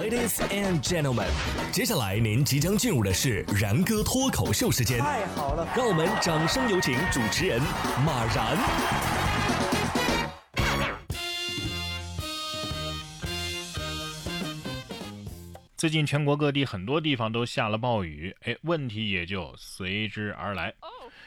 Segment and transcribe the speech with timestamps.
[0.00, 1.28] Ladies and gentlemen，
[1.70, 4.98] 接下来您即将进入的是然哥脱口秀时间。
[4.98, 7.60] 太好了，让我们掌声有请主持人
[8.04, 8.56] 马然。
[15.76, 20.72] 最近全国各地很多地方都下了暴雨，哎，问题也就随之而来。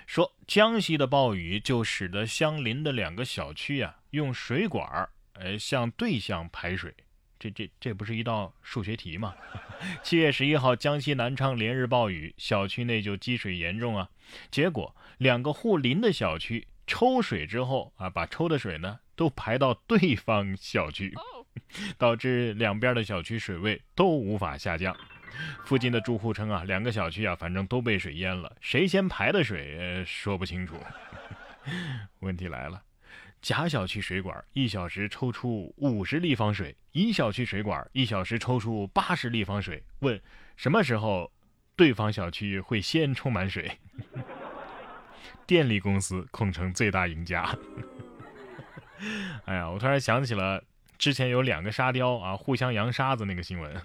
[0.07, 6.91] 说江西的暴雨就使得相邻的两个小区啊，用水管儿，呃，向对向排水。
[7.37, 9.35] 这这这不是一道数学题吗？
[10.01, 14.09] 七月十一号，江西南昌连日暴雨，小区内就积水严重啊。
[14.49, 21.13] 结果两个互邻的小区抽水之后啊，把抽的水呢都排到对方小区，
[21.97, 24.95] 导致两边的小区水位都无法下降。
[25.65, 30.75] 附近的住户称啊，两个小区啊，反正都被水淹了，谁先排的水说不清楚。
[32.19, 32.81] 问题来了。
[33.41, 39.83] 甲小区水管一小时抽出五十立方水，乙小区水管一小时抽出八十立方水。
[39.99, 40.19] 问
[40.55, 41.31] 什么时候
[41.75, 43.71] 对方小区会先充满水？
[45.45, 47.55] 电力公司恐成最大赢家。
[49.45, 50.63] 哎呀，我突然想起了
[50.97, 53.81] 之前有两个沙雕啊互相扬沙子那个新闻。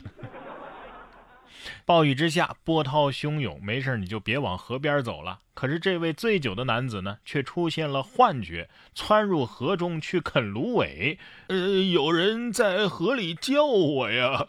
[1.91, 5.41] 暴雨之下，波涛汹涌，没事你就别往河边走了。
[5.55, 11.19] 可是这位醉酒的男子呢，却出现了幻觉，窜入河中去啃芦苇。
[11.49, 11.57] 呃，
[11.91, 14.47] 有人在河里叫我呀！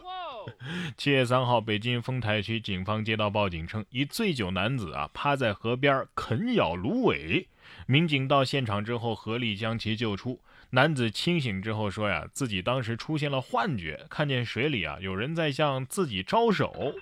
[0.95, 7.47] 七月三号，北京丰台区警方接到报警称，一醉酒男子啊趴在河边啃咬芦苇。
[7.87, 10.39] 民警到现场之后，合力将其救出。
[10.69, 16.93] 男子清醒之后说呀，自己当时出现了幻觉，看见水里啊有人在向自己招手。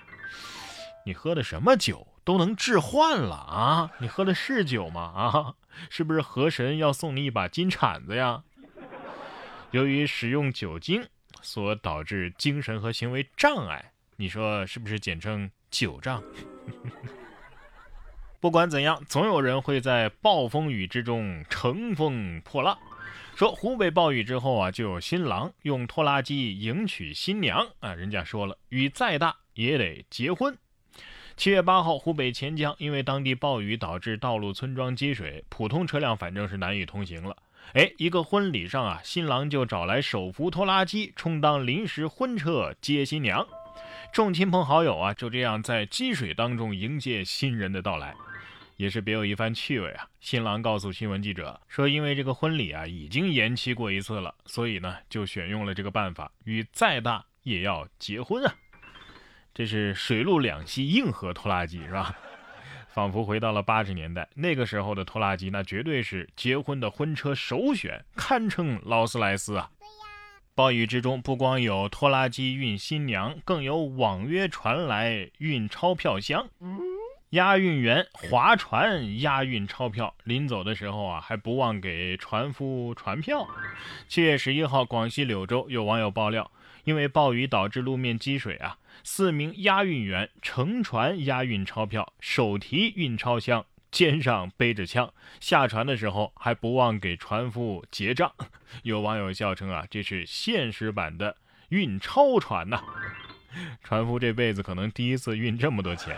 [1.06, 3.92] 你喝的什么酒都能置换了啊？
[4.00, 5.02] 你喝的是酒吗？
[5.02, 5.56] 啊，
[5.90, 8.44] 是不是河神要送你一把金铲子呀？
[9.72, 11.08] 由于使用酒精
[11.42, 16.22] 所导致精神和行为障碍，你说是不是简称酒障？
[18.40, 22.78] 不管怎样，总有人会在暴风雨之中乘风破浪。
[23.40, 27.94] 说湖北暴雨之后啊，就有新郎用拖拉机迎娶新娘啊。
[27.94, 30.58] 人家说了，雨再大也得结婚。
[31.38, 37.38] 七月八号，湖北潜江因为当地暴雨导致道路村庄积水，普通车辆反正是难以通行了。
[37.72, 43.48] 哎，一个婚礼上啊，新郎就找来手扶拖拉机充当临时婚车接新娘，
[44.12, 48.14] 众亲朋好友啊就这样在积水当中迎接新人的到来。
[48.80, 50.08] 也是别有一番趣味啊！
[50.22, 58.56] 新郎告诉新闻记者说，因为这个婚礼啊已经延期过一次了，所以呢就选用了这个办法，雨再大也要结婚啊！
[59.54, 62.18] 这是水陆两栖硬核拖拉机是吧？
[62.88, 69.70] 仿佛回到了八十年代，那个时候的拖拉机那绝对是结婚的婚车首选，堪称劳斯莱斯啊！
[70.56, 76.48] 暴雨之中，不光有拖拉机运新娘，更有网约传来运钞票箱。
[77.32, 83.48] 押运员划船押运钞票，临走的时候啊，还不忘给船夫传票。
[84.08, 86.50] 七月十一号，广西柳州有网友爆料，
[86.86, 98.34] 因为暴雨导致路面积水啊，四名押运员乘船押运钞票，手提运钞箱，肩上背着枪，下船的时候还不忘给船夫结账。
[98.82, 101.38] 有网友笑称啊，这是现实版的
[101.70, 102.82] 运钞船呐！
[103.84, 106.18] 船夫这辈子可能第一次运这么多钱。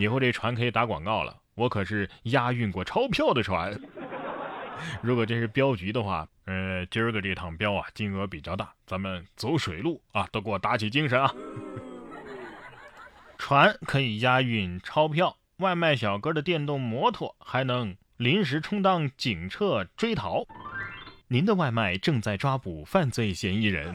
[0.00, 3.78] 以后这船可以打广告了，我可是押运过钞票的船。
[5.02, 11.34] 如果这是镖局的话，呃，今儿个这趟镖啊，金额比较大，咱们走水路啊，都给我打起精神啊！
[13.36, 20.46] 船可以押运钞票，外卖小哥的电动摩托还能临时充当警车追逃。
[21.28, 23.94] 您的外卖正在抓捕犯罪嫌疑人，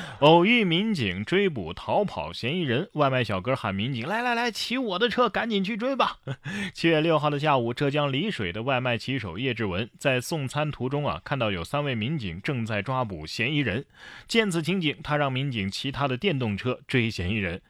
[0.20, 6.18] 偶遇民警追捕逃跑嫌疑人，外卖小哥喊民警来来来，骑我的车，赶紧去追吧。
[6.72, 13.84] 七月六号的下午，浙江丽水的外卖骑手叶志文在送餐途中啊，看到有三位民警正在抓捕嫌疑人，
[14.26, 17.60] 见此情景，他让民警骑他的电动车追嫌疑人，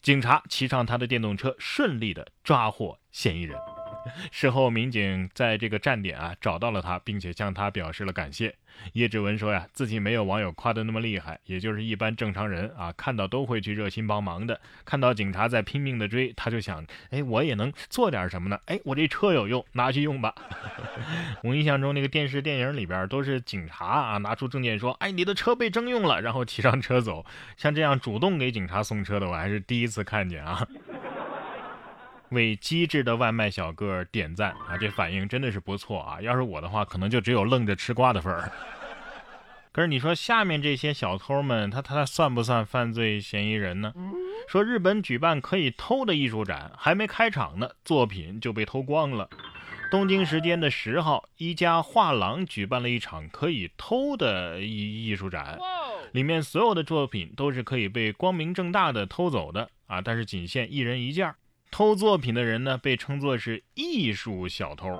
[0.00, 3.56] 警察骑上他的电动车，顺利的抓获嫌疑人。
[4.30, 8.54] 事后，民警在这个站点啊找到了他，并且向他表示了感谢。
[8.92, 14.60] 叶志文说呀，自己没有网友夸的那么厉害，也就是一般正常人啊，看到都会去热心帮忙的。
[14.84, 18.58] 看到警察在拼命的追，他就想，哎，我也能做点什么呢？
[18.66, 20.32] 哎，我这车有用，拿去用吧。
[21.42, 27.26] 我印象中那个电视电影里边都是警察啊拿出证件说，哎，你的车被征用了，然后骑上车走。
[27.56, 30.66] 像这样主动给警察送车的，我还是第一次看见啊。
[32.30, 34.76] 为机智的外卖小哥点赞啊！
[34.78, 36.20] 这反应真的是不错啊！
[36.20, 38.50] 要是我的话，可能就只有愣着吃瓜的份儿。
[39.72, 43.92] 可是你说下面这些小偷们，他他算不算犯罪嫌疑人呢？
[44.48, 49.28] 说日本举办可以偷的艺术展，还没开场呢，作品就被偷光了。
[49.90, 55.58] 东京时间的十号，一家画廊举办了一场可以偷的艺艺术展，
[56.12, 61.34] 里面所有的作品都是可以被光明正大的偷走的啊，但是仅限一人一件。
[61.70, 64.98] 偷作品的人呢，被称作是艺术小偷。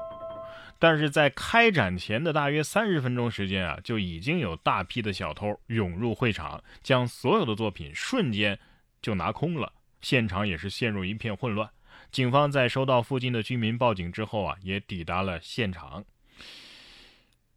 [0.80, 8.56] 但是在开展前的大约三十分钟时间啊，就已经有大批的小偷涌入会场，将所有的作品瞬间
[9.02, 11.68] 就拿空了，现场也是陷入一片混乱。
[12.12, 16.04] 警方在收到附近的居民报警之后啊，也抵达了现场。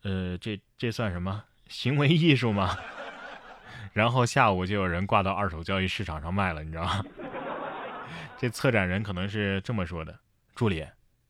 [0.01, 2.75] 呃，这这算什么行为艺术吗？
[3.93, 7.05] 然后下午就有人挂到二手交易市场上卖了，你知道吗？
[8.41, 10.17] 这策展人可能是这么说的
[10.55, 10.83] ：“助理，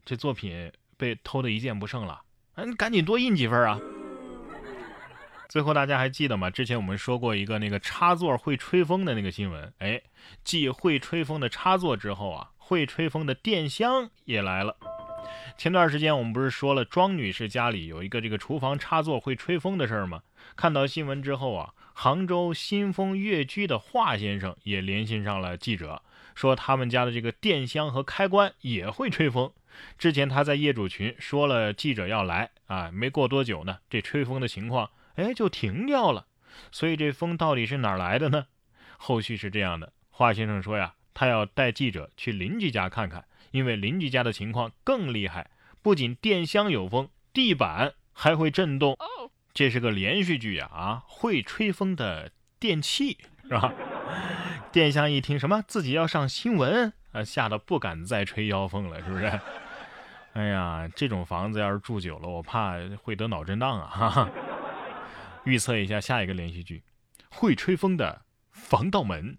[0.05, 2.21] 这作品被偷的一件不剩了，
[2.53, 3.77] 啊，你赶紧多印几份啊！”
[5.49, 6.49] 最后大家还记得吗？
[6.49, 10.01] 之前我们说过一个那个插座会吹风的那个新闻，哎，
[10.45, 12.51] 继会吹风的插座之后啊。
[12.55, 14.77] 会吹风的电箱也来了。
[15.57, 20.21] 前段时间我们不是说了庄女士家里有一个这个厨房插座会吹风的事儿吗？
[20.55, 26.01] 看到新闻之后啊，杭州新丰悦居的华先生也联系上了记者，
[26.35, 29.51] 说他们家的这个电箱和开关也会吹风。
[29.97, 36.25] 之前他在业主群说了记者要来啊，没过多久呢，这吹风的情况哎就停掉了。
[36.71, 38.47] 所以这风到底是哪来的呢？
[38.97, 40.93] 后续是这样的，华先生说呀。
[41.13, 45.51] 他要带记者去邻居家看看，因为邻居家的情况更厉害，
[45.81, 48.97] 不仅电箱有风，地板还会震动。
[49.53, 50.69] 这是个连续剧呀！
[50.73, 53.73] 啊，会吹风的电器是吧？
[54.71, 59.39] 殿下一听什么自己要上新闻啊，吓得不敢再吹妖风了，是不是？
[60.33, 63.87] 哎呀，这种房子要是住久了，我怕会得脑震荡啊！
[63.87, 64.29] 哈哈。
[65.43, 66.83] 预测一下下一个连续剧，
[67.29, 68.21] 会吹风的
[68.51, 69.37] 防盗门。